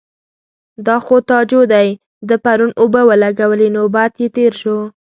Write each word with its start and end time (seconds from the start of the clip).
_دا 0.85 0.97
خو 1.05 1.15
تاجو 1.29 1.61
دی، 1.71 1.89
ده 2.27 2.35
پرون 2.43 2.71
اوبه 2.81 3.01
ولګولې. 3.09 3.67
نوبت 3.75 4.13
يې 4.21 4.27
تېر 4.35 4.53
شو. 4.61 4.77